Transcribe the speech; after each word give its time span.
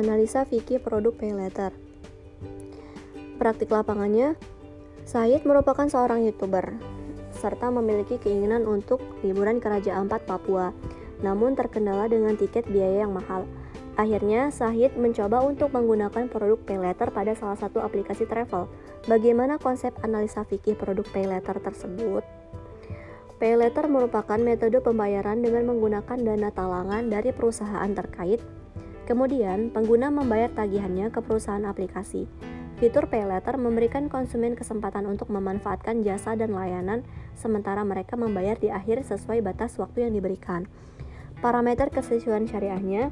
Analisa 0.00 0.48
fikih 0.48 0.80
produk 0.80 1.12
pay 1.12 1.36
letter. 1.36 1.76
Praktik 3.36 3.68
lapangannya, 3.68 4.32
Said 5.04 5.44
merupakan 5.44 5.84
seorang 5.84 6.24
YouTuber 6.24 6.80
serta 7.36 7.68
memiliki 7.68 8.16
keinginan 8.16 8.64
untuk 8.64 9.04
liburan 9.20 9.60
ke 9.60 9.68
Raja 9.68 10.00
Ampat 10.00 10.24
Papua, 10.24 10.72
namun 11.20 11.52
terkendala 11.52 12.08
dengan 12.08 12.32
tiket 12.32 12.64
biaya 12.64 13.04
yang 13.04 13.12
mahal. 13.12 13.44
Akhirnya, 14.00 14.48
Sahid 14.48 14.96
mencoba 14.96 15.44
untuk 15.44 15.68
menggunakan 15.76 16.32
produk 16.32 16.56
payletter 16.64 17.12
pada 17.12 17.36
salah 17.36 17.60
satu 17.60 17.84
aplikasi 17.84 18.24
travel. 18.24 18.72
Bagaimana 19.04 19.60
konsep 19.60 19.92
analisa 20.00 20.48
fikih 20.48 20.80
produk 20.80 21.04
payletter 21.12 21.60
tersebut? 21.60 22.24
Payletter 23.36 23.84
merupakan 23.84 24.40
metode 24.40 24.80
pembayaran 24.80 25.44
dengan 25.44 25.68
menggunakan 25.68 26.16
dana 26.16 26.48
talangan 26.48 27.04
dari 27.12 27.36
perusahaan 27.36 27.92
terkait. 27.92 28.59
Kemudian, 29.10 29.74
pengguna 29.74 30.06
membayar 30.06 30.54
tagihannya 30.54 31.10
ke 31.10 31.18
perusahaan 31.18 31.66
aplikasi. 31.66 32.30
Fitur 32.78 33.10
Pay 33.10 33.26
Letter 33.26 33.58
memberikan 33.58 34.06
konsumen 34.06 34.54
kesempatan 34.54 35.02
untuk 35.10 35.34
memanfaatkan 35.34 36.06
jasa 36.06 36.38
dan 36.38 36.54
layanan 36.54 37.02
sementara 37.34 37.82
mereka 37.82 38.14
membayar 38.14 38.54
di 38.54 38.70
akhir 38.70 39.02
sesuai 39.02 39.42
batas 39.42 39.74
waktu 39.82 40.06
yang 40.06 40.14
diberikan. 40.14 40.70
Parameter 41.42 41.90
kesesuaian 41.90 42.46
syariahnya, 42.46 43.10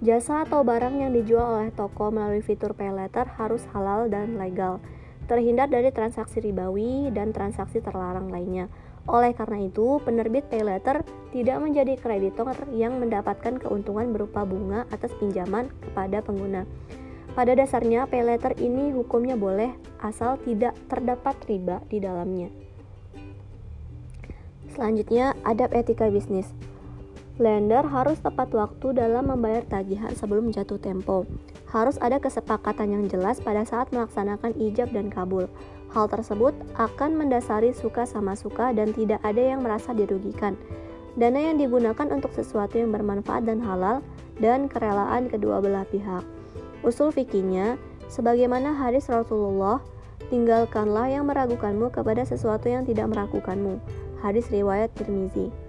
jasa 0.00 0.48
atau 0.48 0.64
barang 0.64 0.96
yang 0.96 1.12
dijual 1.12 1.60
oleh 1.60 1.76
toko 1.76 2.08
melalui 2.08 2.40
fitur 2.40 2.72
Pay 2.72 2.96
Letter 2.96 3.28
harus 3.36 3.68
halal 3.76 4.08
dan 4.08 4.40
legal, 4.40 4.80
terhindar 5.28 5.68
dari 5.68 5.92
transaksi 5.92 6.40
ribawi 6.40 7.12
dan 7.12 7.36
transaksi 7.36 7.84
terlarang 7.84 8.32
lainnya. 8.32 8.72
Oleh 9.04 9.36
karena 9.36 9.68
itu, 9.68 10.00
penerbit 10.00 10.48
pay 10.48 10.64
letter 10.64 11.04
tidak 11.36 11.58
menjadi 11.60 11.92
kreditor 12.00 12.56
yang 12.72 12.96
mendapatkan 12.96 13.60
keuntungan 13.60 14.16
berupa 14.16 14.48
bunga 14.48 14.88
atas 14.88 15.12
pinjaman 15.20 15.68
kepada 15.84 16.24
pengguna. 16.24 16.64
Pada 17.36 17.52
dasarnya, 17.52 18.08
pay 18.08 18.24
letter 18.24 18.56
ini 18.56 18.94
hukumnya 18.96 19.36
boleh 19.36 19.76
asal 20.00 20.40
tidak 20.40 20.72
terdapat 20.88 21.36
riba 21.44 21.84
di 21.90 21.98
dalamnya. 22.00 22.48
Selanjutnya, 24.72 25.36
adab 25.44 25.76
etika 25.76 26.08
bisnis. 26.08 26.48
Lender 27.34 27.82
harus 27.90 28.22
tepat 28.22 28.54
waktu 28.54 28.94
dalam 28.94 29.26
membayar 29.26 29.66
tagihan 29.66 30.14
sebelum 30.14 30.54
jatuh 30.54 30.78
tempo. 30.78 31.26
Harus 31.66 31.98
ada 31.98 32.22
kesepakatan 32.22 32.94
yang 32.94 33.04
jelas 33.10 33.42
pada 33.42 33.66
saat 33.66 33.90
melaksanakan 33.90 34.54
ijab 34.54 34.94
dan 34.94 35.10
kabul. 35.10 35.50
Hal 35.94 36.10
tersebut 36.10 36.52
akan 36.74 37.14
mendasari 37.14 37.70
suka 37.70 38.02
sama 38.02 38.34
suka 38.34 38.74
dan 38.74 38.90
tidak 38.90 39.22
ada 39.22 39.38
yang 39.38 39.62
merasa 39.62 39.94
dirugikan. 39.94 40.58
Dana 41.14 41.38
yang 41.38 41.62
digunakan 41.62 42.10
untuk 42.10 42.34
sesuatu 42.34 42.74
yang 42.74 42.90
bermanfaat 42.90 43.46
dan 43.46 43.62
halal 43.62 44.02
dan 44.42 44.66
kerelaan 44.66 45.30
kedua 45.30 45.62
belah 45.62 45.86
pihak. 45.86 46.26
Usul 46.82 47.14
fikihnya, 47.14 47.78
sebagaimana 48.10 48.74
hadis 48.74 49.06
Rasulullah, 49.06 49.78
tinggalkanlah 50.34 51.14
yang 51.14 51.30
meragukanmu 51.30 51.94
kepada 51.94 52.26
sesuatu 52.26 52.66
yang 52.66 52.82
tidak 52.82 53.14
meragukanmu. 53.14 53.78
Hadis 54.18 54.50
riwayat 54.50 54.90
Tirmizi. 54.98 55.63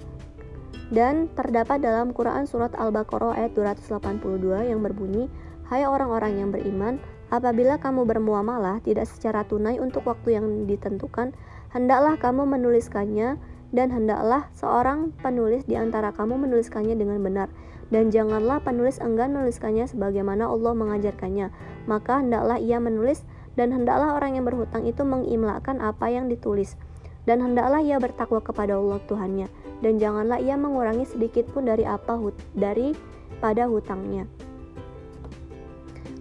Dan 0.93 1.33
terdapat 1.33 1.81
dalam 1.81 2.13
Quran 2.13 2.45
surat 2.45 2.73
Al-Baqarah 2.77 3.33
ayat 3.33 3.57
282 3.57 4.69
yang 4.69 4.85
berbunyi, 4.85 5.25
Hai 5.65 5.81
orang-orang 5.81 6.37
yang 6.37 6.49
beriman, 6.53 7.01
apabila 7.33 7.81
kamu 7.81 8.05
bermuamalah 8.05 8.85
tidak 8.85 9.09
secara 9.09 9.41
tunai 9.49 9.81
untuk 9.81 10.05
waktu 10.05 10.37
yang 10.37 10.69
ditentukan, 10.69 11.33
hendaklah 11.73 12.21
kamu 12.21 12.45
menuliskannya 12.45 13.41
dan 13.73 13.87
hendaklah 13.89 14.45
seorang 14.53 15.09
penulis 15.25 15.65
di 15.65 15.73
antara 15.73 16.13
kamu 16.13 16.37
menuliskannya 16.37 16.93
dengan 16.93 17.17
benar 17.25 17.49
dan 17.93 18.09
janganlah 18.09 18.61
penulis 18.61 18.97
enggan 19.01 19.33
menuliskannya 19.33 19.85
sebagaimana 19.85 20.49
Allah 20.49 20.73
mengajarkannya. 20.73 21.53
Maka 21.85 22.21
hendaklah 22.21 22.57
ia 22.57 22.81
menulis 22.81 23.21
dan 23.53 23.71
hendaklah 23.71 24.17
orang 24.17 24.37
yang 24.37 24.45
berhutang 24.45 24.85
itu 24.89 25.05
mengimlakan 25.05 25.81
apa 25.81 26.09
yang 26.09 26.29
ditulis. 26.29 26.77
Dan 27.25 27.41
hendaklah 27.41 27.81
ia 27.81 27.97
bertakwa 27.97 28.39
kepada 28.41 28.77
Allah 28.77 29.01
Tuhannya 29.09 29.49
dan 29.81 29.97
janganlah 29.97 30.39
ia 30.39 30.55
mengurangi 30.55 31.09
sedikit 31.09 31.49
pun 31.51 31.67
dari 31.67 31.83
apa 31.83 32.15
hut 32.15 32.37
dari 32.53 32.93
pada 33.41 33.67
hutangnya. 33.67 34.29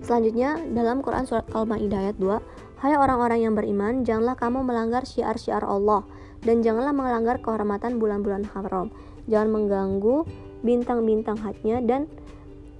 Selanjutnya 0.04 0.60
dalam 0.72 1.00
Quran 1.00 1.24
surat 1.24 1.48
Al-Maidah 1.52 2.00
ayat 2.08 2.16
2, 2.20 2.84
Hai 2.84 2.92
orang-orang 3.00 3.40
yang 3.40 3.56
beriman, 3.56 4.04
janganlah 4.04 4.36
kamu 4.36 4.60
melanggar 4.60 5.08
syiar-syiar 5.08 5.64
Allah 5.64 6.04
dan 6.44 6.60
janganlah 6.60 6.92
melanggar 6.92 7.40
kehormatan 7.40 7.96
bulan-bulan 7.96 8.44
haram. 8.52 8.92
Jangan 9.24 9.48
mengganggu 9.48 10.28
bintang-bintang 10.60 11.40
hatnya 11.40 11.80
dan 11.80 12.04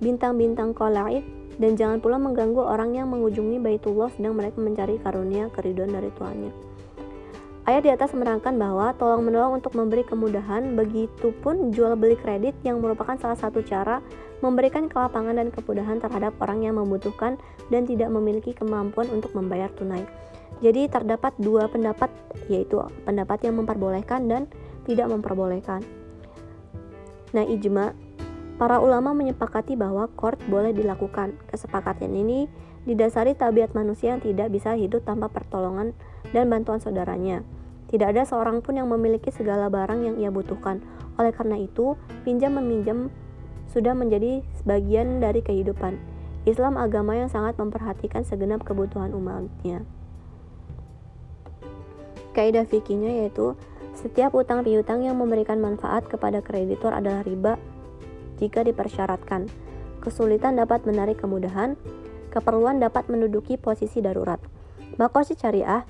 bintang-bintang 0.05 0.77
kolaid 0.77 1.25
dan 1.56 1.81
jangan 1.81 2.05
pula 2.05 2.21
mengganggu 2.21 2.61
orang 2.61 2.93
yang 2.93 3.09
mengunjungi 3.09 3.56
Baitullah 3.56 4.12
sedang 4.12 4.37
mereka 4.37 4.61
mencari 4.61 5.01
karunia 5.01 5.49
keriduan 5.49 5.97
dari 5.97 6.12
Tuhannya. 6.12 6.53
Ayat 7.65 7.81
di 7.81 7.89
atas 7.89 8.13
menerangkan 8.13 8.61
bahwa 8.61 8.93
tolong 9.01 9.25
menolong 9.25 9.57
untuk 9.57 9.73
memberi 9.73 10.05
kemudahan, 10.05 10.77
begitupun 10.77 11.73
jual 11.73 11.97
beli 11.97 12.13
kredit 12.13 12.53
yang 12.61 12.77
merupakan 12.85 13.17
salah 13.17 13.41
satu 13.41 13.65
cara 13.65 14.05
memberikan 14.45 14.85
kelapangan 14.85 15.41
dan 15.41 15.49
kemudahan 15.49 15.97
terhadap 15.97 16.37
orang 16.45 16.61
yang 16.61 16.77
membutuhkan 16.77 17.41
dan 17.73 17.89
tidak 17.89 18.13
memiliki 18.13 18.53
kemampuan 18.53 19.09
untuk 19.09 19.33
membayar 19.33 19.73
tunai. 19.73 20.05
Jadi 20.61 20.93
terdapat 20.93 21.33
dua 21.41 21.65
pendapat, 21.65 22.13
yaitu 22.53 22.85
pendapat 23.09 23.49
yang 23.49 23.57
memperbolehkan 23.57 24.29
dan 24.29 24.45
tidak 24.85 25.09
memperbolehkan. 25.09 25.81
Nah, 27.33 27.49
ijma 27.49 27.97
para 28.61 28.77
ulama 28.77 29.17
menyepakati 29.17 29.73
bahwa 29.73 30.13
court 30.13 30.37
boleh 30.53 30.77
dilakukan. 30.77 31.33
Kesepakatan 31.49 32.13
ini 32.13 32.45
didasari 32.85 33.33
tabiat 33.33 33.73
manusia 33.73 34.13
yang 34.13 34.21
tidak 34.21 34.53
bisa 34.53 34.77
hidup 34.77 35.01
tanpa 35.09 35.33
pertolongan 35.33 35.97
dan 36.37 36.53
bantuan 36.53 36.79
saudaranya. 36.79 37.54
Tidak 37.94 38.10
ada 38.10 38.27
seorang 38.27 38.59
pun 38.59 38.75
yang 38.75 38.91
memiliki 38.91 39.31
segala 39.31 39.71
barang 39.71 40.03
yang 40.03 40.19
ia 40.19 40.27
butuhkan. 40.27 40.82
Oleh 41.15 41.31
karena 41.31 41.62
itu, 41.62 41.94
pinjam 42.27 42.59
meminjam 42.59 43.06
sudah 43.71 43.94
menjadi 43.94 44.43
sebagian 44.59 45.22
dari 45.22 45.47
kehidupan. 45.47 45.94
Islam 46.43 46.75
agama 46.75 47.15
yang 47.15 47.31
sangat 47.31 47.55
memperhatikan 47.55 48.27
segenap 48.27 48.66
kebutuhan 48.66 49.15
umatnya. 49.15 49.87
Kaidah 52.34 52.66
fikihnya 52.66 53.22
yaitu 53.22 53.55
setiap 53.94 54.34
utang 54.34 54.66
piutang 54.66 55.06
yang 55.06 55.15
memberikan 55.15 55.62
manfaat 55.62 56.11
kepada 56.11 56.43
kreditor 56.43 56.91
adalah 56.91 57.22
riba 57.22 57.62
jika 58.43 58.66
dipersyaratkan. 58.66 59.47
Kesulitan 60.03 60.59
dapat 60.59 60.82
menarik 60.82 61.22
kemudahan, 61.22 61.78
keperluan 62.34 62.82
dapat 62.82 63.06
menduduki 63.06 63.55
posisi 63.55 64.03
darurat. 64.03 64.43
Makosid 64.99 65.38
syariah 65.38 65.87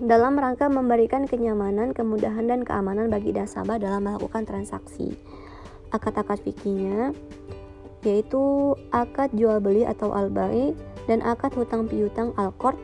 dalam 0.00 0.40
rangka 0.40 0.72
memberikan 0.72 1.28
kenyamanan, 1.28 1.92
kemudahan, 1.92 2.48
dan 2.48 2.64
keamanan 2.64 3.12
bagi 3.12 3.36
nasabah 3.36 3.76
dalam 3.76 4.00
melakukan 4.00 4.48
transaksi. 4.48 5.12
Akad-akad 5.92 6.40
fikihnya 6.40 7.12
yaitu 8.00 8.72
akad 8.96 9.28
jual 9.36 9.60
beli 9.60 9.84
atau 9.84 10.16
al-bai 10.16 10.72
dan 11.04 11.20
akad 11.20 11.52
hutang 11.52 11.84
piutang 11.84 12.32
al-qard 12.40 12.80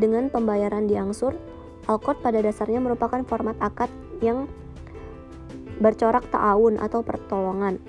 dengan 0.00 0.32
pembayaran 0.32 0.88
diangsur 0.88 1.36
Alkot 1.88 2.20
pada 2.20 2.44
dasarnya 2.44 2.84
merupakan 2.84 3.24
format 3.24 3.56
akad 3.64 3.88
yang 4.20 4.44
bercorak 5.80 6.28
ta'awun 6.28 6.76
atau 6.76 7.00
pertolongan 7.00 7.80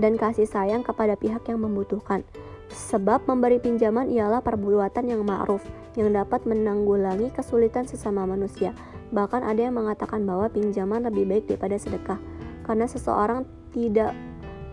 dan 0.00 0.16
kasih 0.16 0.48
sayang 0.48 0.80
kepada 0.80 1.12
pihak 1.12 1.44
yang 1.52 1.60
membutuhkan. 1.60 2.24
Sebab 2.72 3.28
memberi 3.28 3.60
pinjaman 3.60 4.08
ialah 4.08 4.40
perbuatan 4.40 5.12
yang 5.12 5.28
ma'ruf 5.28 5.60
yang 5.94 6.10
dapat 6.14 6.42
menanggulangi 6.46 7.30
kesulitan 7.30 7.86
sesama 7.86 8.26
manusia. 8.26 8.74
Bahkan 9.14 9.46
ada 9.46 9.60
yang 9.70 9.78
mengatakan 9.78 10.26
bahwa 10.26 10.50
pinjaman 10.50 11.06
lebih 11.06 11.26
baik 11.30 11.44
daripada 11.46 11.78
sedekah 11.78 12.18
karena 12.66 12.86
seseorang 12.90 13.46
tidak 13.70 14.10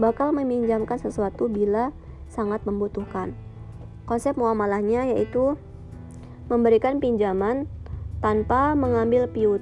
bakal 0.02 0.34
meminjamkan 0.34 0.98
sesuatu 0.98 1.46
bila 1.46 1.94
sangat 2.32 2.64
membutuhkan. 2.66 3.38
Konsep 4.10 4.34
muamalahnya 4.34 5.14
yaitu 5.14 5.54
memberikan 6.50 6.98
pinjaman 6.98 7.70
tanpa 8.24 8.74
mengambil 8.74 9.30
piut 9.30 9.62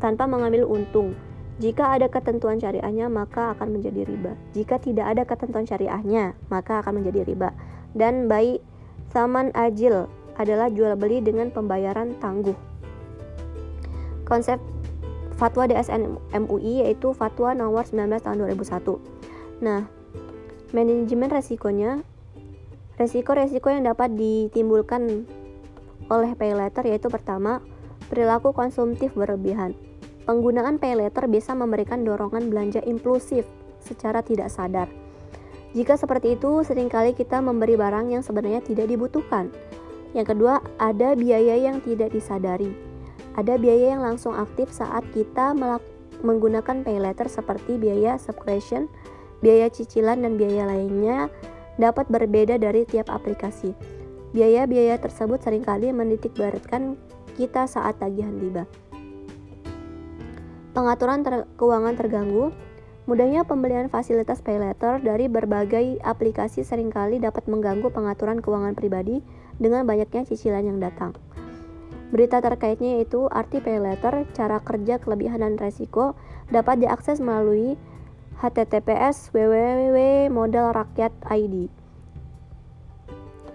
tanpa 0.00 0.28
mengambil 0.28 0.68
untung. 0.68 1.16
Jika 1.56 1.96
ada 1.96 2.12
ketentuan 2.12 2.60
syariahnya, 2.60 3.08
maka 3.08 3.56
akan 3.56 3.80
menjadi 3.80 4.04
riba. 4.04 4.36
Jika 4.52 4.76
tidak 4.76 5.08
ada 5.08 5.24
ketentuan 5.24 5.64
syariahnya, 5.64 6.36
maka 6.52 6.84
akan 6.84 7.00
menjadi 7.00 7.24
riba. 7.24 7.56
Dan 7.96 8.28
baik 8.28 8.60
saman 9.08 9.56
ajil 9.56 10.04
adalah 10.36 10.68
jual 10.72 10.96
beli 10.96 11.24
dengan 11.24 11.52
pembayaran 11.52 12.16
tangguh. 12.20 12.56
Konsep 14.28 14.58
fatwa 15.36 15.68
DSN 15.68 16.16
MUI 16.32 16.84
yaitu 16.84 17.12
fatwa 17.12 17.52
nomor 17.52 17.84
19 17.84 18.08
tahun 18.20 18.36
2001. 18.48 19.62
Nah, 19.64 19.88
manajemen 20.72 21.30
resikonya 21.30 22.00
resiko-resiko 22.96 23.68
yang 23.68 23.84
dapat 23.84 24.16
ditimbulkan 24.16 25.28
oleh 26.08 26.32
pay 26.38 26.56
letter 26.56 26.88
yaitu 26.88 27.12
pertama, 27.12 27.60
perilaku 28.08 28.56
konsumtif 28.56 29.12
berlebihan. 29.12 29.76
Penggunaan 30.26 30.82
pay 30.82 30.98
letter 30.98 31.30
bisa 31.30 31.54
memberikan 31.54 32.02
dorongan 32.02 32.50
belanja 32.50 32.82
impulsif 32.82 33.46
secara 33.78 34.26
tidak 34.26 34.50
sadar. 34.50 34.90
Jika 35.76 35.94
seperti 36.00 36.40
itu, 36.40 36.64
sering 36.64 36.88
kali 36.88 37.12
kita 37.12 37.38
memberi 37.44 37.76
barang 37.76 38.10
yang 38.10 38.22
sebenarnya 38.24 38.64
tidak 38.64 38.88
dibutuhkan. 38.88 39.52
Yang 40.16 40.32
kedua, 40.32 40.64
ada 40.80 41.12
biaya 41.12 41.60
yang 41.60 41.84
tidak 41.84 42.16
disadari. 42.16 42.72
Ada 43.36 43.60
biaya 43.60 43.92
yang 43.92 44.00
langsung 44.00 44.32
aktif 44.32 44.72
saat 44.72 45.04
kita 45.12 45.52
menggunakan 46.24 46.80
pay 46.80 46.96
letter 46.96 47.28
seperti 47.28 47.76
biaya 47.76 48.16
subscription, 48.16 48.88
biaya 49.44 49.68
cicilan, 49.68 50.24
dan 50.24 50.40
biaya 50.40 50.64
lainnya 50.64 51.28
dapat 51.76 52.08
berbeda 52.08 52.56
dari 52.56 52.88
tiap 52.88 53.12
aplikasi. 53.12 53.76
Biaya-biaya 54.32 54.96
tersebut 54.96 55.44
sering 55.44 55.60
kali 55.60 55.92
menitik 55.92 56.32
beratkan 56.32 56.96
kita 57.36 57.68
saat 57.68 58.00
tagihan 58.00 58.32
tiba. 58.40 58.64
Pengaturan 60.72 61.20
ter 61.20 61.44
keuangan 61.60 61.92
terganggu, 61.92 62.56
Mudahnya 63.06 63.46
pembelian 63.46 63.86
fasilitas 63.86 64.42
pay 64.42 64.58
letter 64.58 64.98
dari 64.98 65.30
berbagai 65.30 66.02
aplikasi 66.02 66.66
sering 66.66 66.90
kali 66.90 67.22
dapat 67.22 67.46
mengganggu 67.46 67.86
pengaturan 67.94 68.42
keuangan 68.42 68.74
pribadi 68.74 69.22
dengan 69.56 69.86
banyaknya 69.86 70.26
cicilan 70.28 70.64
yang 70.64 70.80
datang. 70.80 71.12
Berita 72.14 72.38
terkaitnya 72.38 73.02
yaitu 73.02 73.26
arti 73.34 73.58
pay 73.58 73.82
letter, 73.82 74.30
cara 74.30 74.62
kerja, 74.62 75.02
kelebihan 75.02 75.42
dan 75.42 75.58
resiko 75.58 76.14
dapat 76.54 76.78
diakses 76.78 77.18
melalui 77.18 77.74
https 78.38 79.34
www.modalrakyat.id. 79.34 81.56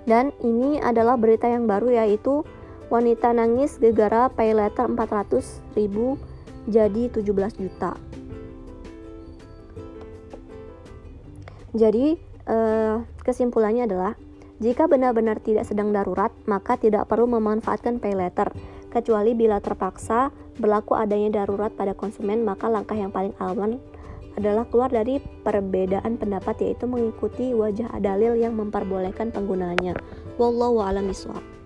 Dan 0.09 0.33
ini 0.41 0.81
adalah 0.81 1.13
berita 1.15 1.45
yang 1.47 1.69
baru 1.69 1.93
yaitu 1.93 2.41
wanita 2.91 3.31
nangis 3.31 3.79
gegara 3.79 4.27
pay 4.27 4.51
letter 4.51 4.83
400 4.89 5.61
ribu 5.79 6.19
jadi 6.67 7.07
17 7.07 7.55
juta. 7.55 7.95
Jadi, 11.71 12.19
eh, 12.51 12.95
kesimpulannya 13.23 13.87
adalah 13.87 14.19
jika 14.61 14.85
benar-benar 14.85 15.41
tidak 15.41 15.65
sedang 15.65 15.89
darurat, 15.89 16.29
maka 16.45 16.77
tidak 16.77 17.09
perlu 17.09 17.25
memanfaatkan 17.25 17.97
pay 17.97 18.13
letter. 18.13 18.53
Kecuali 18.93 19.33
bila 19.33 19.57
terpaksa 19.57 20.29
berlaku 20.61 20.93
adanya 20.93 21.41
darurat 21.41 21.73
pada 21.73 21.97
konsumen, 21.97 22.45
maka 22.45 22.69
langkah 22.69 22.93
yang 22.93 23.09
paling 23.09 23.33
aman 23.41 23.81
adalah 24.37 24.69
keluar 24.69 24.93
dari 24.93 25.17
perbedaan 25.17 26.21
pendapat 26.21 26.61
yaitu 26.61 26.85
mengikuti 26.85 27.57
wajah 27.57 27.89
dalil 27.99 28.37
yang 28.37 28.53
memperbolehkan 28.53 29.33
penggunaannya. 29.33 29.97
Wallahu 30.37 30.77
a'lam 30.85 31.09
bishawab. 31.09 31.60